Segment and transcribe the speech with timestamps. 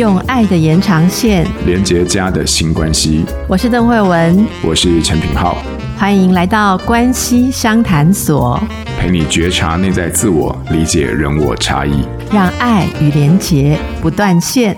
[0.00, 3.22] 用爱的延长线连接家的新关系。
[3.46, 5.58] 我是邓慧文，我是陈品浩，
[5.98, 8.58] 欢迎来到关系商谈所，
[8.98, 12.02] 陪你觉察内在自我，理解人我差异，
[12.32, 14.74] 让爱与连结不断线。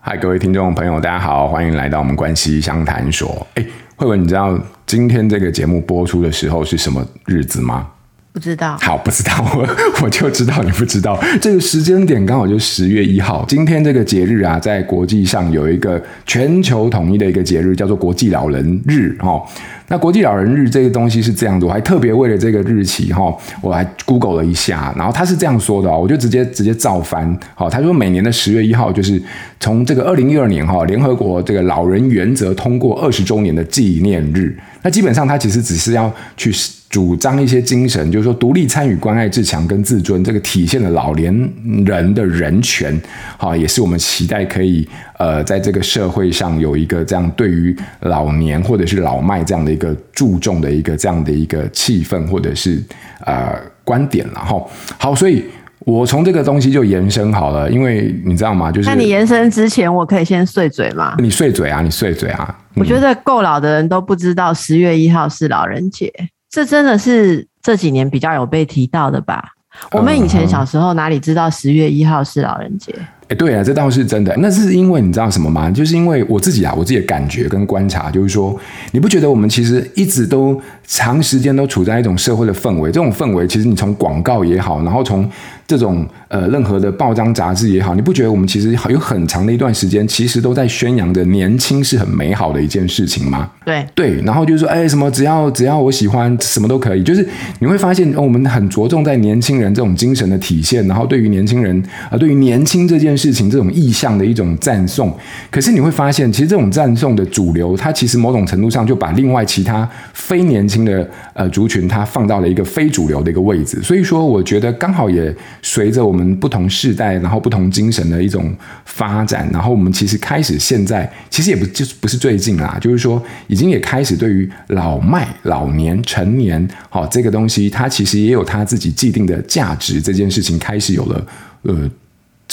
[0.00, 3.46] 嗨，各位听众朋友，大家好，欢迎来到我们关系商谈所。
[3.54, 3.64] 哎，
[3.94, 7.86] 慧文，你知道今天这个节目播出的时候是什么日子吗？
[8.34, 9.64] 不知道，好，不知道，我
[10.02, 11.16] 我就知道你不知道。
[11.40, 19.40] 这个时间点刚好就十月一号，今天这个节日啊，在国际上有一个全球统一的一个节日，叫做国际老人日哦。
[19.86, 27.38] 那国际老人日这个东西是这样的，我还特别为了这个日期哈，我还 Google 了一下，然后他是这样说的，我就直接直接照翻。
[27.54, 29.22] 好，他说每年的十月一号就是
[29.60, 34.58] 从这个二零一二年哈，联合国这个老人原则通过二十周年的纪念日。
[34.84, 36.52] 那基本上他其实只是要去。
[36.90, 41.52] 主张一些精神，就是说独立参与、关爱、自强跟自尊，这个体现了老年
[41.84, 42.96] 人的人权，
[43.36, 52.80] 好，也是我们期待可以呃，在这个社会上有一个这样对于老年或者是老迈这样的一个注重的一个这样的一个气氛或者是
[53.24, 54.64] 呃观点了哈。
[54.96, 55.44] 好，所以
[55.80, 58.70] 我从这个东西就延伸好了，因为你知道吗？
[58.70, 61.16] 就是那你延伸之前，我可以先碎嘴吗？
[61.18, 62.56] 你碎嘴啊，你碎嘴啊！
[62.76, 66.12] 我觉得够老的人都不知道十月一号是老人节。
[66.50, 69.50] 这真的是这几年比较有被提到的吧？
[69.90, 72.94] 我们以前小时候哪里知道十月一号是老人节？
[73.28, 74.34] 哎，对啊，这倒是真的。
[74.38, 75.70] 那是因为你知道什么吗？
[75.70, 78.54] 就是因为我自己啊，我自己的感觉跟观察，就是说，
[78.92, 82.90] 你不觉得我们其实一直都长时间都处在一种社会的氛围？
[82.90, 85.28] 这种氛围，其实你从广告也好，然后从
[85.66, 93.50] 这种呃任何的报章杂志也好，你不觉得我们其实有很长的一段时间，其实都在宣扬着年轻是很美好的一件事情吗？
[93.64, 97.02] 对对，然后就是说，哎，什么只要只要我喜欢，什么都可以。
[97.02, 97.26] 就是
[97.60, 105.16] 你会发现，哦，我们很着重在年轻人这种精神的体现，然后对于年轻人啊、呃，对于年轻这件事情这种意向的一种赞颂。
[105.50, 113.82] 可是你会发现，其实这种赞颂的主流，它其实某种程度上就把另外其他非年轻的呃族群，它放到了一个非主流的一个位置。
[113.82, 116.24] 所以说，我觉得刚好也随着我们。
[116.34, 131.26] 不同世代，然后不同精神的一种发展，然后我们其实开始现在，其实也不就是不是最近啦，就是说已经也开始对于老迈、老年、成年，好、这个东西，它其实也有它自己既定的价值，这件事情开始有了
[131.62, 131.88] 呃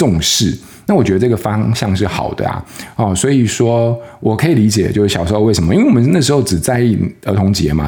[0.01, 0.57] 重视。
[0.87, 7.87] 那我觉得这个方向是好的啊，哦，所以说我可以理解，就是小时候为什么，因为我们那时候只在意儿童节嘛，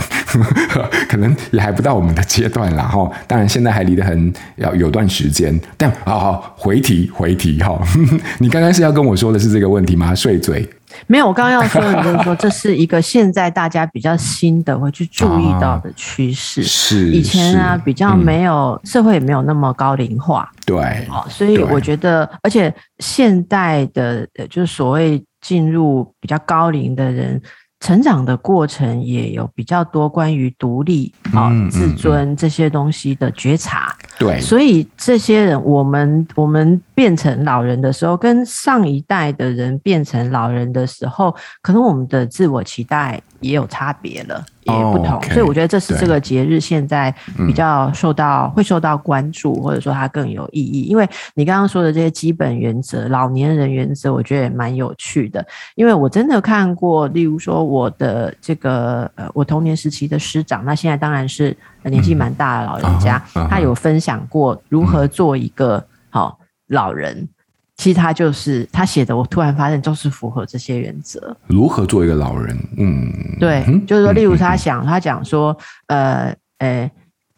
[1.10, 2.84] 可能也还不到我们的阶段啦。
[2.84, 3.12] 哈。
[3.28, 7.82] 当然现在还离得很要有段时间，但好好回题回题哈，
[8.38, 10.14] 你刚刚是要跟我说的是这个问题吗？
[10.14, 10.70] 睡嘴。
[11.08, 16.62] 没有，我刚刚要说的就是说， 这是一个现在大家比较新的会去注意到的趋势。
[16.62, 20.50] 啊、是以前啊，比较没有、嗯、社会也没有那么高龄化。
[20.66, 27.42] 对，所以我觉得，而且现代的，就是所谓进入比较高龄的人。
[27.80, 33.94] 成长的过程也有比较多关于独立、啊、嗯、自尊这些东西的觉察。
[34.18, 44.44] 对，所以这些人，我们我们变成老人的时候，跟上一代的人变成老人的时候，可能我们的自我期待也有差别了。
[44.66, 47.14] 也不同，oh, okay, 所以我觉得这是这个节日现在
[47.46, 50.84] 比较受到会受到关注，或者说它更有意义。
[50.84, 55.46] 因为你刚刚说的这些基本原则、老年人原则，我觉得也蛮有趣的。
[55.76, 61.54] 因为我真的看过，例如说我的这个呃，我童年时期的师长，那现在当然是
[61.84, 66.40] 年纪蛮大的老人家，他有分享过如何做一个好
[66.74, 67.30] 老人。
[67.76, 71.36] 其实他就是他写的，我突然发现都是符合这些原则。
[71.48, 72.56] 如何做一个老人？
[72.78, 75.58] 嗯，对，就是说，例如他想，他讲说，
[75.88, 76.90] 呃，呃，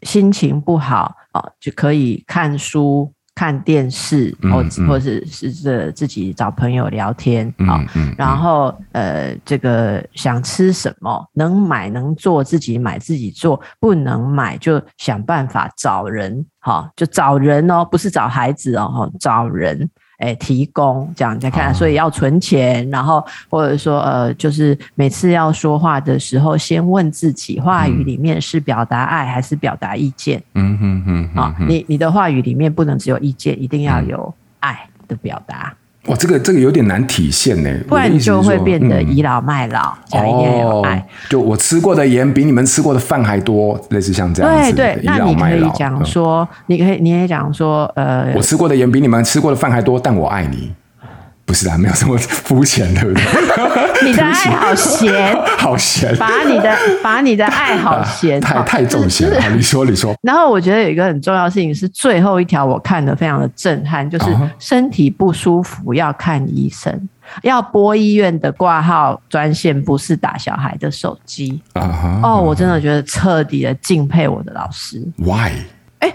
[0.02, 7.84] 心情不好哦，就可以看书、看电视，或或者是这自己找朋友聊天啊。
[8.18, 19.90] 然后呃，这个想吃什么，能买能做自己买自己做，不能买就想办法找人，哈，就找人哦，不是找孩子哦，找人。
[20.18, 30.42] 哎，提供这样再看，所以要存钱，然后或者说呃，就是每次要说话的时候，先问自己，话语里面是表达爱还是表达意见？
[30.54, 31.04] 嗯哼
[31.34, 35.74] 哼，啊，你你的话语里面不能只有意见，一定要有爱的表达。
[36.08, 41.04] 哇，这个这个有点难体现呢，不然你就会变得倚老卖老，讲、嗯、一定要有爱、哦。
[41.30, 44.74] 就我吃过的盐比你们吃过的饭还多，类似像这样子。
[44.74, 50.72] 对对，那你可以讲说，嗯、你可以你也讲说，呃，我吃过的盐比你们吃过的饭还多，但我爱你。
[51.46, 53.24] 不是啊，没有这么肤浅，对不对？
[54.04, 59.40] 你的爱好咸， 好咸，把你的把你的爱好咸， 太太重咸了。
[59.56, 60.14] 你说，你说。
[60.22, 64.26] 然后我觉得有一个很重要的事情是最后一条，我看得非常的震撼，就是
[64.60, 67.10] 身体不舒服要看医生，
[67.44, 71.62] 要拨医院的挂号专线，不是打小孩的手机。
[71.74, 75.02] 啊哦，我真的觉得彻底的敬佩我的老师。
[75.18, 75.52] Why？
[76.00, 76.14] 哎。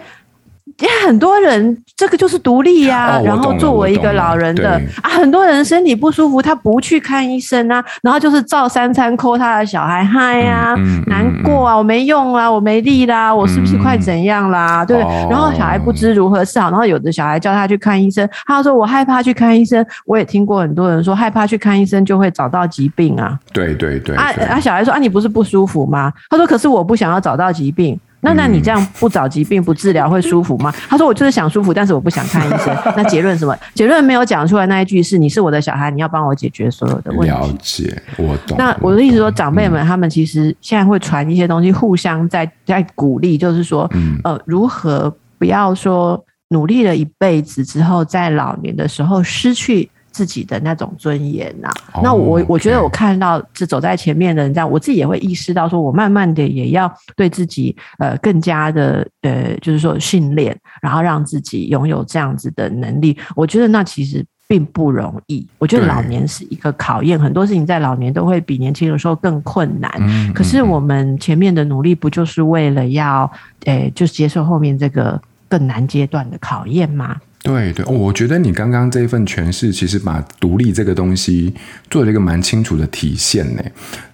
[0.81, 14.83] 因为很多人这个就是独立呀、啊，哦、然后作为一个老人的啊，很多人身体不舒服，他不去看医生啊，然后就是照三餐抠他的小孩，嗨呀、啊，嗯嗯、难过啊，我没用啊，我没力啦，我是不是快怎样啦？
[14.83, 15.29] 嗯、对不对？
[15.31, 19.85] 然后小孩不知如何是好，然后有的小孩叫他去看医生，他说我害怕去看医生。
[20.07, 23.39] 我也听过很多人说害怕去看医生就会找到疾病啊。
[23.53, 24.17] 对对对，对。
[24.17, 26.13] 啊啊，小孩说啊，你不是不舒服吗？
[26.31, 27.99] 他说可是我不想要找到疾病。
[28.23, 30.73] 那那你这样不找疾病不治疗会舒服吗？
[30.89, 32.77] 他说我就是想舒服，但是我不想看医生。
[32.97, 33.57] 那结论什么？
[33.75, 37.29] 结论没有讲出来那一句是你是我的小孩，你要帮我解决所有的问题。
[37.29, 38.57] 了解，我懂。
[38.59, 43.91] 那我的意思说，长辈们他们其实现在会传一些东西，互相在在鼓励，就是说，
[44.25, 49.91] 呃，如何不要说努力了一辈子之后，在老年的时候失去。
[50.21, 63.17] 自己的那种尊严呐、啊，oh, 那我我觉得我看到这走在前面的人这样，我自己也会意识到，说我慢慢的也要对自己呃更加的呃，就是说训练，然后让自己拥有这样子的能力。
[63.35, 65.49] 我觉得那其实并不容易。
[65.57, 69.91] 我觉得老年是一个考验，很多事情在老年都会比年轻的时候更困难。
[70.01, 73.31] 嗯、可是我们前面的努力，不就是为了要
[73.65, 75.19] 呃，就接受后面这个
[75.49, 77.17] 更难阶段的考验吗？
[77.43, 81.53] 对对，我觉得你刚刚这一份诠释，其实把独立这个东西
[81.91, 83.63] 做了一个蛮清楚的体现呢。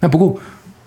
[0.00, 0.38] 那不过，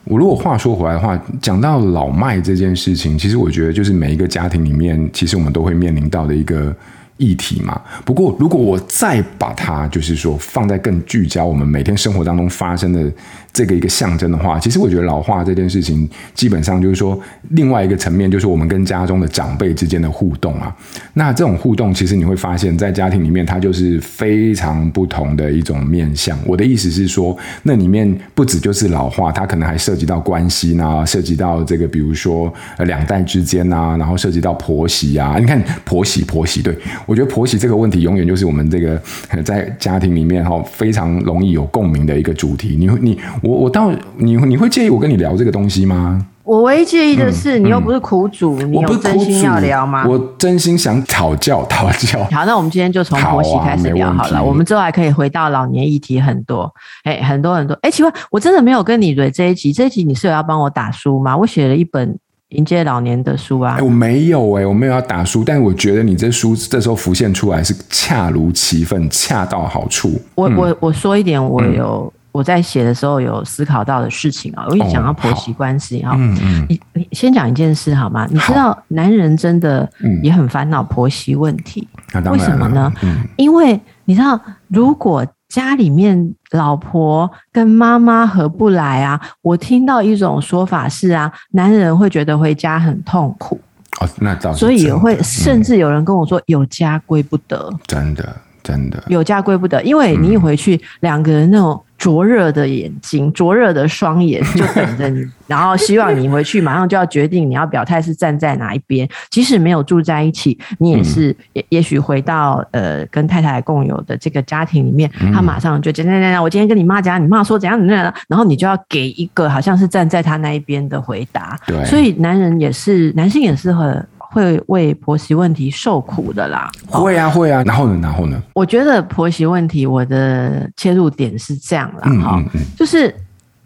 [0.06, 6.76] 我如果话说回来的话，讲到老迈这件事情，其实我觉得就是每一个家庭里面，其实我们都会面临到的一个。
[7.20, 13.12] 议题嘛，不过如果我再把它就是说放在更聚焦我们每天生活当中发生的
[13.52, 17.20] 这个一个象征的话，其实我觉得老化这件事情基本上就是说
[17.50, 20.74] 另外一个层面，就是我们跟家中的长辈之间的互动啊。
[21.14, 26.40] 那这种互动其实你会发现在家庭里面，它就是非常不同的一种面向。
[26.46, 35.36] 我的意思是说，那里面不止就是老化，它可能还涉及到关系呢，涉及到这个比如说呃两代之间呐，然后涉及到婆媳啊。
[35.38, 36.78] 你看婆媳婆媳对。
[37.10, 39.02] 我觉得婆媳这个问题永远就是我们这个
[39.44, 42.76] 在家庭里面哈非常容易有共鸣的一个主题。
[42.78, 46.24] 你会你我我到你你会介意我跟你聊这个东西吗？
[46.44, 50.04] 我唯一介意的是，你又不是苦主，你有真心要聊吗？
[50.08, 52.24] 我，我真心想讨教讨教。
[52.32, 54.44] 好，那我们今天就从婆媳开始聊好了。
[54.44, 56.72] 我们之后还可以回到老年议题很多，
[57.04, 57.74] 哎、欸，很多很多。
[57.82, 59.72] 哎、欸，奇怪，我真的没有跟你捋这一集。
[59.72, 61.36] 这一集你是有要帮我打书吗？
[61.38, 62.18] 我写了一本。
[62.50, 63.76] 迎接老年的书啊！
[63.76, 70.20] 欸、我没有哎、欸，我没有要打书，但是我觉得你这书这时候浮现出来是恰如其分，恰到好处。
[70.34, 74.66] 我、嗯、我我说一点，我有、嗯、我在写的时候有思考到的事情啊。
[74.68, 78.28] 我一讲到婆媳关系哈，嗯嗯，你你先讲一件事好吗？
[78.32, 79.88] 你知道男人真的
[80.24, 82.92] 也很烦恼婆媳问题，嗯、为什么呢？
[83.04, 85.24] 嗯、因为你知道如果。
[85.50, 89.20] 家里面老婆跟妈妈合不来啊！
[89.42, 93.60] 我听到一种说法是啊，男人会觉得回家很痛苦。
[94.00, 98.36] 哦，那倒是，所以也会甚至有人跟我说有家归不得，真的
[98.70, 101.82] 真的有家归不得，因为你一回去两个人那种。
[102.00, 105.22] 灼热的眼睛，灼热的双眼，就等着你。
[105.48, 109.06] 然后希望你回去，马上就要决定你要表态是站在哪一边。
[109.30, 121.60] 即使没有住在一起，你也是也也许回到呃跟太太共有的这个家庭里面，他马上就讲讲讲讲，我今天跟你妈讲，你妈说怎样怎样，然后你就要给一个好像是站在他那一边的回答。
[121.68, 124.08] 对，所以男人也是，男性也是很。
[124.32, 128.42] 会为婆媳问题受苦的啦，会啊会啊，然后呢然后呢？
[128.54, 132.50] 我觉得婆媳问题，我的切入点是这样啦，哈、嗯嗯。
[132.54, 133.14] 嗯，就是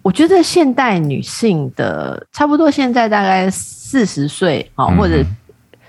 [0.01, 5.23] 我觉得现代女性的差不多现在大概四十岁啊，或者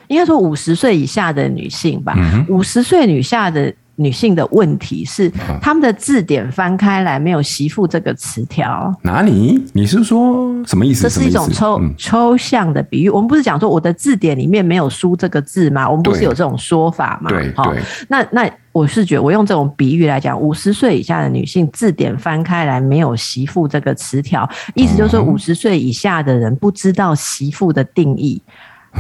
[0.08, 2.16] 应该说五十岁以下的女性吧，
[2.48, 3.72] 五十岁女下的。
[3.96, 8.92] 女性的问题是，他们的字典翻开来没有“媳妇”这个词条。
[9.02, 9.62] 哪里？
[9.72, 11.02] 你是说什么意思？
[11.02, 13.08] 这是一种抽抽象的比喻。
[13.08, 15.88] 我们不是讲说我的字典里面没有“书”这个字吗？
[15.88, 17.30] 我们不是有这种说法吗？
[17.30, 17.82] 对对。
[18.08, 28.42] 那那我是觉得，我用这种比喻来讲，五十岁以下的女性字典翻开来没有“媳妇”这个词条，意思就是说五十岁以下的人不知道“媳妇”的定义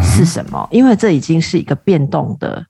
[0.02, 2.64] 是什么，因为这已经是一个变动的。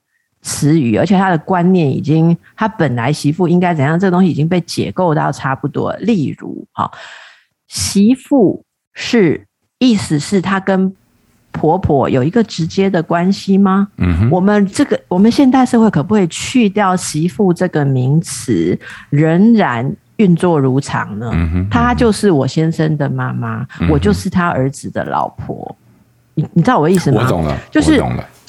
[0.45, 5.91] 词语，而且他的观念已经，他本来媳妇应该怎样，这个东西已经被解构到差不多。
[5.95, 6.89] 例如，哈，
[7.67, 9.47] 媳妇是
[9.79, 10.95] 意思是他跟
[11.51, 13.89] 婆婆有一个直接的关系吗？
[13.97, 21.33] 嗯哼，我们这个我们现代社会可不可以去掉媳妇这个名词，仍然运作如常呢？
[21.71, 25.75] 她就是我先生的妈妈，嗯，我就是他儿子的老婆。
[26.35, 27.23] 你你知道我的意思吗？
[27.23, 28.03] 我懂了，就是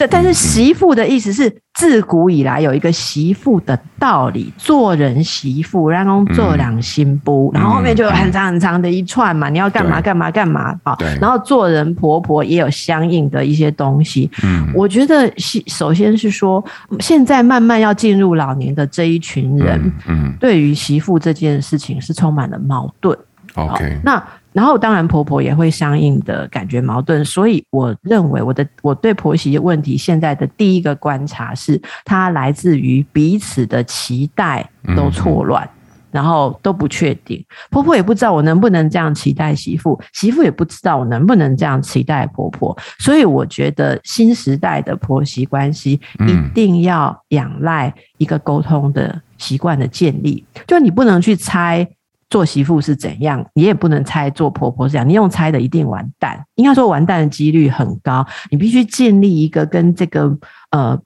[0.10, 10.96] 但是媳妇的意思是，自古以来有一个媳妇的道理，做人媳妇，然后做两心不，然后后面就有很长很长的一串嘛，你要干嘛干嘛干嘛啊？
[10.96, 14.32] 对，然后做人婆婆也有相应的一些东西。
[14.41, 15.29] 嗯，我觉得
[15.67, 16.63] 首先是说，
[17.01, 23.17] 现在慢慢要进入老年的这一群人，嗯，对于媳妇这件事情是充满了矛盾。
[23.55, 24.24] OK，那。
[24.55, 35.69] 然后，当然，婆婆也会相应的感觉矛盾，所以我认为我的我对婆媳问题现在的第一个观察是，它来自于彼此的期待都错乱，
[36.09, 37.43] 然后都不确定。
[37.69, 42.74] 婆婆也不知道我能不能这样期待媳妇，媳妇也不知道我能不能这样期待婆婆。
[42.97, 51.85] 所以，我觉得新时代的婆媳关系一定要仰赖一个沟通的习惯的建立，就你不能去猜。
[52.29, 56.44] 做媳妇是怎样，你也不能猜做婆婆是怎样，你用猜的一定完蛋。
[56.55, 58.25] 应该说完蛋的几率很高。
[58.50, 60.36] 你必须建立一个跟这个
[60.72, 61.00] 呃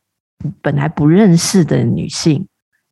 [0.62, 2.48] 本来不认识的女性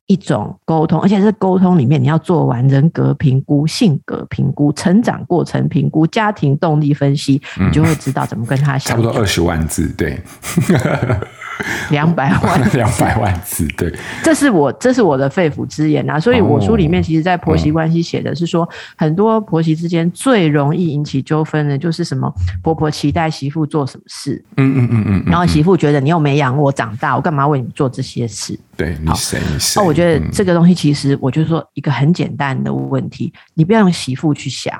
[0.06, 9.02] 一种沟通，而且这沟通里面你要做完人格评估、性格评估、成长过程评估、家庭动力分析，你就会知道怎么跟她相处。
[9.02, 10.20] 差不多二十万字，对。
[11.90, 16.18] 两百万， 两百万字，对，这是我这是我的肺腑之言啊。
[16.18, 28.58] 所以我书里面其实，在婆媳关系写的是说，很多婆媳之间最容易引起纠纷的，就是什么婆婆期待媳妇做什么事，嗯嗯嗯嗯，然后媳妇觉得你又没养我长大，我干嘛为你做这些事？
[28.76, 29.80] 对，你谁你谁？
[29.80, 34.72] 那我觉得这个东西其实，我就说一个很简单的问题，你不要用媳妇去想。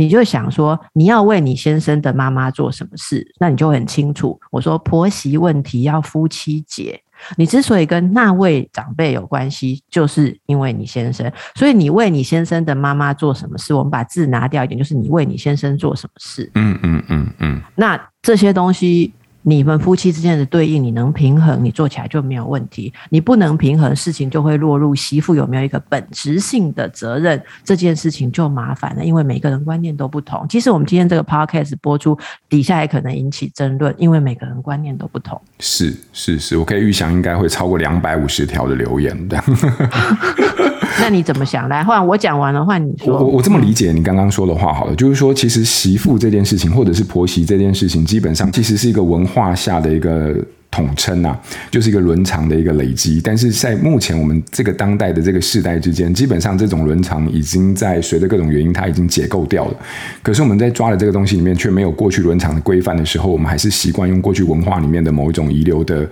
[0.00, 4.40] 你就想说，你要为你先生的妈妈做什么事，那你就很清楚。
[4.50, 6.98] 我说婆媳问题要夫妻解。
[7.36, 11.30] 你之所以跟那位长辈有关系，就是因为你先生。
[11.54, 16.50] 所以你为你先生的妈妈做什么事，我们把字拿掉一点，就是你为你先生做什么事。
[16.54, 17.62] 嗯嗯嗯嗯。
[17.74, 19.12] 那这些东西。
[19.42, 22.92] 你们夫妻之间的对应，你能平衡，你做起来就没有问题。
[23.08, 29.04] 你不能平衡，事情就会落入媳妇有没有一个本质性的责任，这件事情就麻烦了。
[29.04, 30.46] 因为每个人观念都不同。
[30.48, 32.18] 其实我们今天这个 podcast 播出，
[32.48, 35.40] 底下也可能引起争论，因为每个人观念都不同。
[35.58, 39.42] 是是是，我可以预想应该会超过两百五十条的留言的。
[40.98, 41.68] 那你怎么想？
[41.68, 43.18] 来，换我讲完了，换你说。
[43.18, 50.34] 我我这么理解你刚刚说的话好了，就是说，其实媳妇这件事情，或者是婆媳这件事情，基本上其实是一个文化下的一个
[50.70, 51.38] 统称啊，
[51.70, 53.20] 就是一个伦常的一个累积。
[53.22, 59.76] 但是在目前我们这个当代的这个世代之间，基本上这种伦常已经在随着各种原因，它已经解构掉了。
[60.22, 66.08] 可是我们在抓的这个东西里面，却没有过去伦常的规范的时候，我们还是习惯用过去文化里面的某一种遗留的。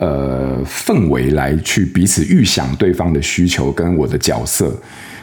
[0.00, 4.72] 呃，氛围来去彼此预想对方的需求跟我的角色，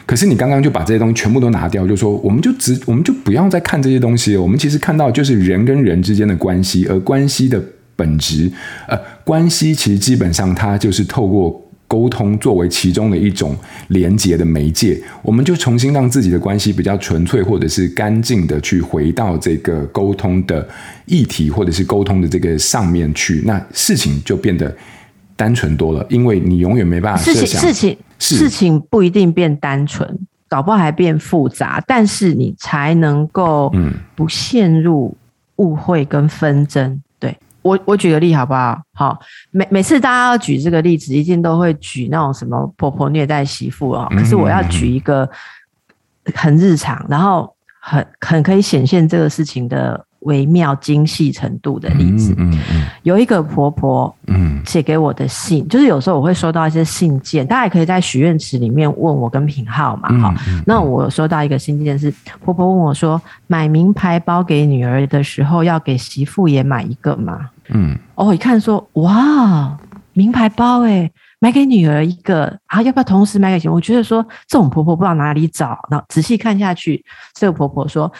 [0.04, 4.42] 可是你刚刚就把这些东西全部都拿掉，就说我们就只我们就不要再看这些东西了。
[4.42, 7.58] 我们其实看到就是人跟人之间的关系，而关系的
[7.96, 8.52] 本质，
[8.86, 11.60] 呃，关系其实基本上它就是透过。
[11.88, 13.56] 沟通作为其中的一种
[13.90, 20.68] 连接的媒介，我们就重新让自己的关系比较纯粹，或者是干净的去回到这个沟通的
[21.04, 24.76] 议题，或者是沟通的这个上面去，那事情就变得
[25.36, 26.04] 单纯多了。
[26.10, 35.16] 因为你永远没办法设想事情，事情事情不一定变单纯，搞不好还变复杂，但是你才能够嗯不陷入
[35.58, 37.00] 误会跟纷争。
[37.66, 38.80] 我我举个例好不好？
[38.94, 39.18] 好，
[39.50, 44.06] 每每次大家要举这个例子，一定都会举那种什么婆婆虐待媳妇啊。
[44.10, 45.28] 可是我要举一个
[46.34, 52.34] 很日常，然后很很可以显现这个事情的微妙精细程度的例子。
[53.02, 60.12] 有一个婆婆，嗯写给我的信，就是有时候我会收到一些信件，大家也可以在许愿池里面问我跟品号嘛。
[60.18, 60.34] 好，
[60.66, 62.12] 那我收到一个信件是
[62.44, 67.50] 婆婆问我说，买名牌包给女儿的时候，要给媳妇也买一个吗？
[67.68, 69.76] 嗯，哦，一看说哇，
[70.12, 73.74] 名牌包诶，买给女儿一个啊，要不要同时买给媳妇？
[73.74, 77.04] 我觉得说这种婆婆不知道哪里找，然后仔细看下去，
[77.34, 78.10] 这个婆婆说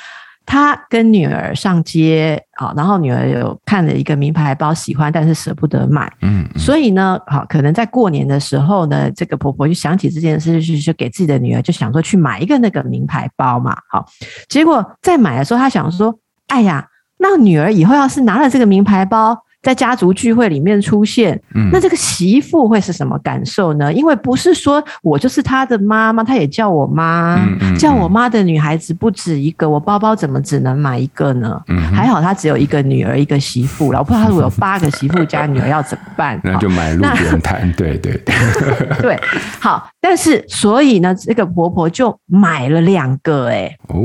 [0.45, 14.05] 她跟女儿上街啊，然后女儿有看了一个名牌包喜欢，但是舍不得买，嗯，所以呢，好，可能在过年的时候呢，这个婆婆就想起这件事，就就给自己的女儿就想说去买一个那个名牌包嘛，好，
[14.49, 16.15] 结果在买的时候，她想说，
[16.49, 16.87] 哎呀。
[17.19, 23.93] 那女儿以后要是拿了这个名牌包，在家族聚会里面出现，嗯、那这个媳妇会是什么感受呢？
[23.93, 31.61] 因为不是说我就是她的妈妈，她也叫我妈，嗯嗯、叫我妈的女孩子不止一个，我包包怎么只能买一个呢？
[31.67, 36.41] 嗯、还好她只有一个女儿，一个媳妇了，我不知道她如果有八个媳妇加女儿要怎么办？
[36.45, 38.35] 那就买路边摊，对对对，
[39.03, 39.21] 对，
[39.59, 44.05] 好，但是所以呢，这个婆婆就买了两个、欸，哎，哦。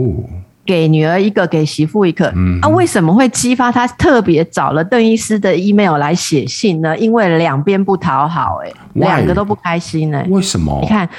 [0.65, 2.27] 给女儿一个，给媳妇一个。
[2.36, 6.98] 嗯哼，啊，为什么会激发他特别找了邓医师的 email 来写信呢？
[6.98, 10.24] 因为两边不讨好，哎，两个都不开心呢。
[10.30, 10.80] 为什么？
[10.82, 11.10] 你看，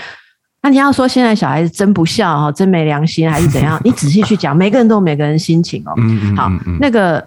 [0.63, 3.81] 那你要说现在小孩子真不孝哈，真没良心，还是怎样？
[3.85, 5.93] 你仔细去讲，每个人都有每个人心情哦。
[5.97, 6.37] 嗯嗯。
[6.37, 7.27] 好，那个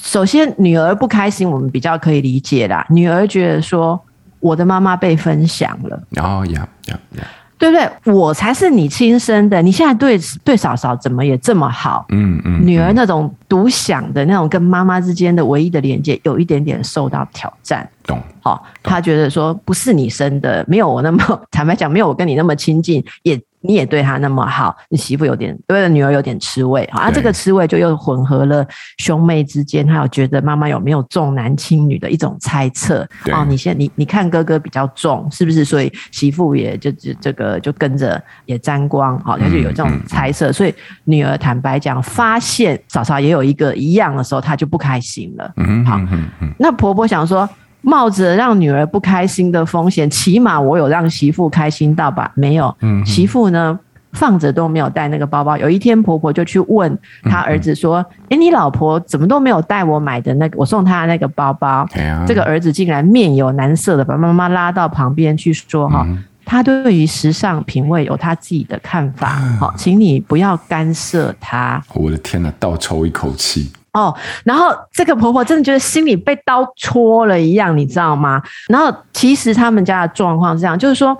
[0.00, 2.86] 首先女儿不开心，我们比较可以理解啦。
[2.90, 4.00] 女儿觉得说，
[4.38, 6.00] 我的妈妈被分享了。
[6.22, 7.24] 哦呀呀呀！
[7.60, 8.12] 对不对？
[8.12, 12.06] 我才是你亲生的，你现在对对嫂嫂怎么也这么好？
[12.08, 17.86] 嗯嗯，女儿那种独享的那种跟妈妈之间的唯一的连接，有一点点受到挑战。
[18.04, 18.18] 懂？
[18.42, 23.38] 好，他觉得说不是你生的，没有我那么 坦白讲，没有我跟你那么亲近，也。
[23.62, 27.10] 你也对他那么好，你媳妇有点，对女儿有点吃味啊。
[27.10, 28.66] 对这个吃味就又混合了
[28.98, 33.02] 兄妹之间，还有觉得妈妈有没有重男轻女的一种猜测。
[33.30, 35.64] 啊哦，你现你你看哥哥比较重，是不是？
[35.64, 40.48] 所以媳妇也就这这个就跟着也沾光，好，他就有这种猜测。
[40.48, 40.74] 嗯嗯、所以
[41.04, 45.52] 女儿坦白讲，发现嫂嫂也有一个一样的时候，她就不开心了。
[45.56, 47.48] 嗯，好，嗯嗯、那婆婆想说。
[47.82, 52.30] 冒着让女儿不开心的风险，起码我有让媳妇开心到吧？
[52.34, 53.78] 没有，嗯、媳妇呢
[54.12, 55.56] 放着都没有带那个包包。
[55.56, 69.28] 有一天，婆婆就去问她儿子说：“哎、嗯欸，你老婆怎么都没有带我买的那个我送她的那个包包？”啊、这个儿子竟然面有难色的把妈妈拉到旁边去说：“哈、嗯，他对于时尚品味有他自己的看法，
[69.60, 73.70] 好，请你不要干涉他。”我的天哪，倒抽一口气。
[73.92, 78.40] 哦，然后这个婆婆真的觉得心里被刀戳了一样，你知道吗？
[78.68, 81.16] 然后其实他们家的状况是这样，就是说，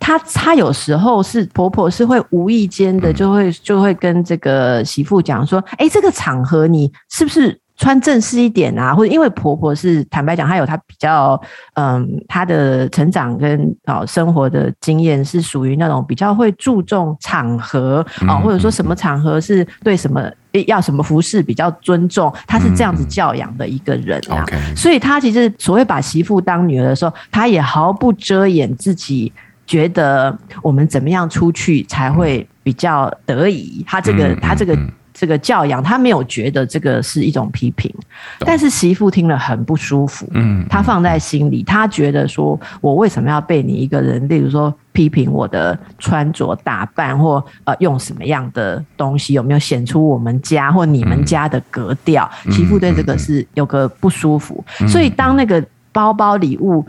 [0.00, 7.60] 她她有时候是婆婆是会无意间的就会就会跟这个媳妇讲说，哎，这个场合你是不是？
[7.78, 11.40] 穿正式一点啊，或者因为婆婆是坦白讲，她有她比较
[11.74, 20.28] 嗯，她的成长跟哦生活的经验是属于那种比较会注重场合啊，或者说什么场合是对什么
[20.66, 24.44] 要什么服饰比较尊重，她是这样子教养的一个人啊。
[24.74, 29.32] 所以她其实所谓把媳妇当女儿的时候，她也毫不遮掩自己
[29.66, 33.84] 觉得我们怎么样出去才会比较得宜。
[33.86, 34.76] 她这个她这个。
[35.18, 37.92] 这个教养，他没有觉得这个是一种批评，
[38.38, 40.28] 但是媳妇听了很不舒服。
[40.34, 52.30] 嗯，他放在心里，他觉得说，我为什么要被你一个人，例如说批评我的穿着打扮，或呃用什么样的东西，有没有显出我们家或你们家的格调？
[52.52, 56.86] 媳妇对这个是有个不舒服，所以当那个包包礼物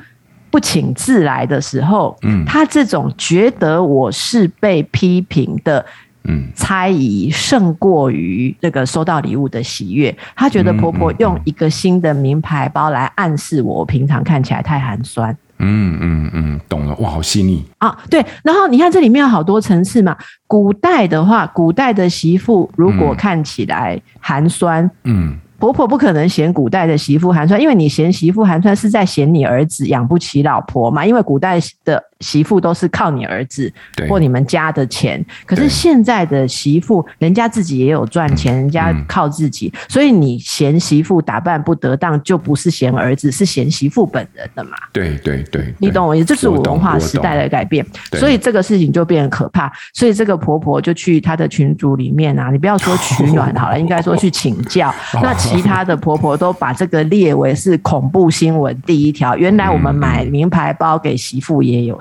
[0.51, 5.83] 不请自来的时候，嗯，他这种觉得我是被批评的。
[6.29, 10.15] 嗯，猜疑胜过于这个收到礼物的喜悦。
[10.35, 15.35] 她觉得婆婆用一个新的名牌包来暗示我，平常看起来太寒酸。
[15.57, 17.97] 嗯嗯嗯，懂了，哇，好细腻啊！
[18.09, 20.15] 对，然后你看这里面有好多层次嘛。
[20.47, 25.31] 古代的话，古代的媳妇如果看起来寒酸，嗯。
[25.31, 31.05] 嗯婆婆不可能嫌古代的媳妇寒酸，因为你嫌媳妇寒酸是在嫌你儿子养不起老婆嘛。
[31.05, 33.71] 因为古代的媳妇都是靠你儿子
[34.08, 44.71] 或你们家的钱，可是现在的媳妇人家自己也有赚钱，人家靠自己，所以你嫌媳妇打扮不得当，就不是嫌儿子，是嫌媳妇本人的嘛。
[44.93, 46.25] 对对对，你懂我意思？
[46.25, 49.71] 这是文化时代的改变，所以这个事情就变得可怕。
[49.93, 55.34] 所以这个婆婆就去她的群组里面啊，你不要说取暖 好了，应该说去请教 那。
[55.39, 59.38] 其他的婆婆都把这个列为是恐怖新闻第一条。
[59.38, 61.97] 原来我们买名牌包给媳妇也有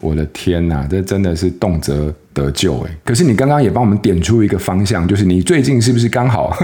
[0.00, 2.90] 我的天呐，这真的是动辄得救哎！
[3.04, 6.54] 可是你刚刚也帮我们点出一个方向，就是你最近是不是刚好？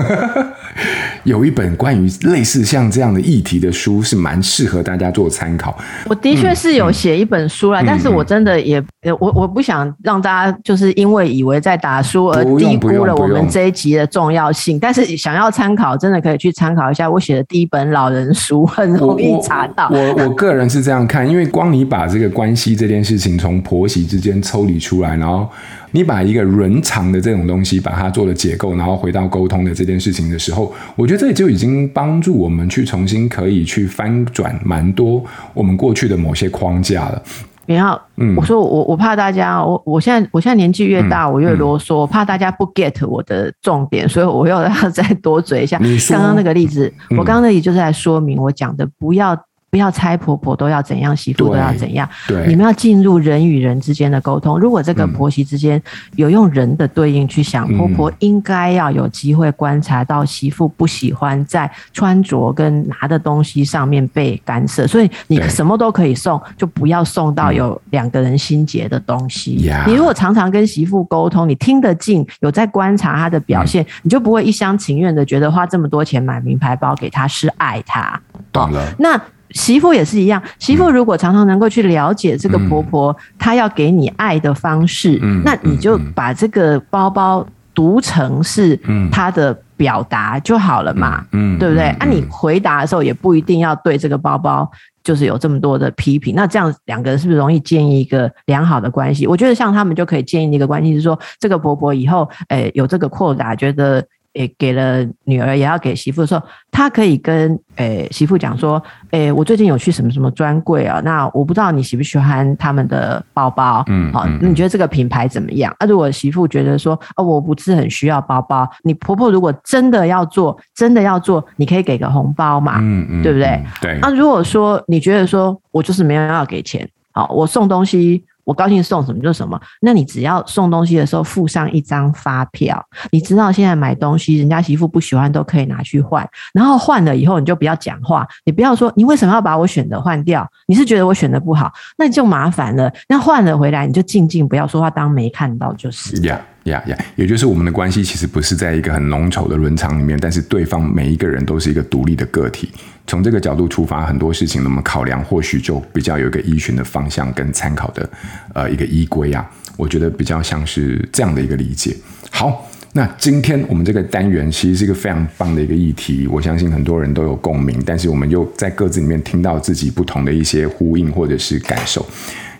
[1.28, 5.76] 有一本关于类似像这样的议题的书，是蛮适合大家做参考。
[6.06, 8.82] 我的确是有写一本书啦，嗯、但是我真的也，
[9.20, 14.78] 我我不想让大家就是因为以为在打书而低估了我们这一集的重要性。
[14.80, 19.88] 但是想要参考，真的可以去参考一下我写的第一本老人书，很容易查到。
[19.92, 25.46] 我我，我个人是这样看，因为光你把这个关系这件事情从婆媳之间抽离出来，然后。
[25.90, 35.24] 你把一个人常的这种东西，把它做了解构，然后回到沟通的这件事情的时候，我觉得这就已经帮助我们去重新可以去翻转蛮多
[35.54, 37.22] 我们过去的某些框架了。
[37.66, 45.78] 你要，嗯，我说我我怕大家，我我现在我现在年纪越大，嗯、我越啰嗦，嗯、怕大家不 get 我的重点，所以我又要再多嘴一下。
[46.08, 49.38] 刚刚那个例子，嗯、我刚刚那里就是在说明我讲的，不要。
[49.70, 52.08] 不要猜婆婆都要怎样，媳妇都要怎样。
[52.26, 54.58] 对，你们要进入人与人之间的沟通。
[54.58, 55.80] 如果这个婆媳之间
[56.16, 69.68] 有用人的对应去想，嗯、婆婆应该要有机会观察到媳妇不喜欢在穿着跟拿的东西上面被干涉，所以你什么都可以送，就不要送到有两个人心结的东西。
[69.70, 78.18] 嗯、你如果常常跟媳妇沟通，你听得进，有在观察她的表现，嗯、你就不会一厢情愿的觉得花这么多钱买名牌包给她是爱她。
[78.50, 78.94] 懂了。
[78.98, 79.20] 那。
[79.50, 88.78] 媳妇也是一样，媳妇如果常常能够去了解这个婆婆，她要给你爱的方式，那你就把这个包包读成是
[89.10, 91.84] 她的表达就好了嘛，嗯，对不对？
[91.98, 94.70] 啊，你回答的时候也不一定要对这个包包
[95.02, 99.26] 就是有这么多的批评，那这样两个人是不是容易建立一个良好的关系？
[99.26, 104.04] 我觉得像他们就可以建立一个关系，是说这个婆婆以后，诶，有这个扩大，觉得。
[104.38, 111.00] 也给了女儿，也要给媳妇的时候，他可以跟诶、欸、媳妇讲说：“诶、欸，我最近有去什么什么专柜啊？
[111.04, 115.74] 那我不知道你喜不喜欢他们的包包，嗯，好，你觉得这个品牌怎么样？
[115.80, 123.60] 啊，如果媳妇觉得说，哦，我不是很需要包包，你婆婆如果真的要做，真的要做，你可以给个红包嘛，嗯嗯，对不对？
[123.80, 123.98] 对。
[124.00, 132.82] 那如果说你觉得说我就是没有要给钱，好，我送东西。”我高兴送什么就什么，那你只要送东西的时候附上一张发票，
[133.12, 142.90] 你知道现在买东西人家媳妇不喜欢都可以拿去换，然后换了以后你就不要讲话，你不要说你为什么要把我选的换掉，你是觉得我选的不好，那你就麻烦了。
[143.06, 146.18] 那换了回来你就静静不要说话，当没看到就是。
[146.22, 146.40] Yeah.
[146.68, 152.70] 呀呀，也就是我们的关系其实不是在一个很浓稠的伦常里面，但是对方每一个人都是一个独立的个体。
[153.06, 158.08] 从这个角度出发，很多事情我们考量或许就比较有一个依循的方向跟参考的
[158.54, 159.50] 呃一个依归啊。
[159.76, 161.96] 我觉得比较像是这样的一个理解。
[162.30, 172.04] 好，那今天我们这个单元其实是一个非常棒的一个议题，我相信很多人都有共鸣，但是我们又在各自里面听到自己不同的一些呼应或者是感受。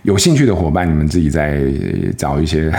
[0.03, 1.61] 有兴趣的伙伴，你们自己再
[2.17, 2.71] 找一些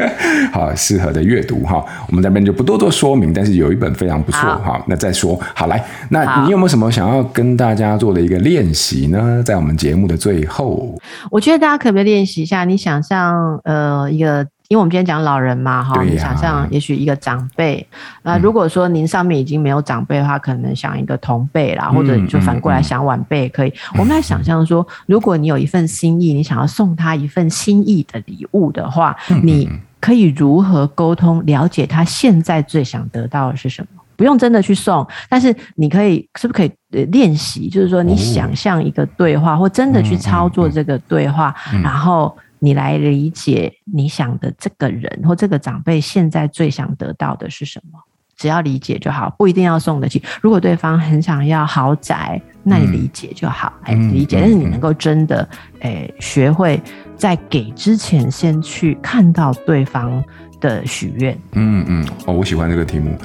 [0.52, 1.84] 好适合的阅读哈。
[2.08, 4.82] 我们这边就不多做说明，但是有一本非常不错哈。
[4.86, 9.42] 那再说好来，那你有没有什么想要跟大家做的一个练习呢？
[9.44, 10.94] 在我们节目的最后，
[11.30, 12.64] 我觉得大家可不可以练习一下？
[12.64, 14.46] 你想象呃一个。
[14.68, 17.86] 因为我们今天讲老人嘛，哈，你想象也许一个长辈，
[18.22, 23.72] 那如果说您上面已经没有长辈的话，可能想一个同辈啦，或者你就反过来想晚辈也可以。
[23.94, 34.02] 我们来想象说，如果你有一份心意，你想要送他一份心意的礼物的话，你可以如何沟通，了解他现在最想得到的是什么？
[34.16, 37.70] 不用真的去送，但是你可以是不是可以练习？
[37.70, 42.36] 就是说，你想象一个对话，或真的去操作这个对话，然后。
[42.60, 47.98] 你来理解你想的这个人或这个长辈现在最想得到的是什么？
[48.36, 50.22] 只要理解就好，不一定要送得起。
[50.40, 54.38] 如果对方很想要豪宅，那你理解就好，哎、嗯，理解。
[54.40, 55.48] 但是你能够真的，
[55.80, 56.80] 哎，学会
[57.16, 60.22] 在给之前先去看到对方
[60.60, 61.36] 的许愿。
[61.54, 63.18] 嗯嗯，哦，我喜欢这个题目，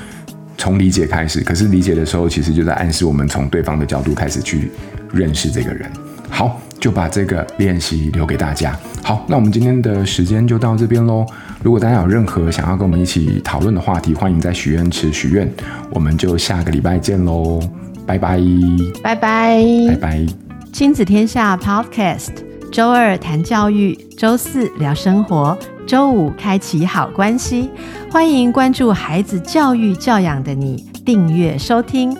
[0.58, 1.41] 从理解开始。
[1.41, 4.72] 可是理解的时候，其实就在暗示我们从对方的角度开始去
[5.12, 5.91] 认识这个人。
[6.28, 6.60] 好。
[6.84, 8.78] 就把这个练习留给大家。
[9.02, 11.26] 好，那我们今天的时间就到这边喽。
[11.63, 15.50] 如果大家有任何想要跟我们一起讨论的话题，欢迎在许愿池许愿。
[15.91, 17.62] 我们就下个礼拜见喽，
[18.06, 18.38] 拜拜，
[19.02, 20.26] 拜拜，拜拜。
[20.74, 22.34] 亲子天下 Podcast，
[22.69, 27.69] 周二谈教育，周四聊生活，周五开启好关系。
[28.12, 32.13] 欢迎关注孩子教育教养的你，订阅收听。